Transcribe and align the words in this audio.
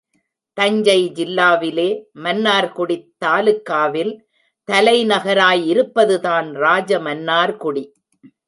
தஞ்சை 0.53 1.11
ஜில்லாவிலே, 1.15 2.03
மன்னார்குடித் 2.15 3.11
தாலுகாவில் 3.25 4.13
தலைநகராய் 4.71 5.65
இருப்பதுதான் 5.65 6.55
ராஜமன்னார்குடி. 6.55 7.83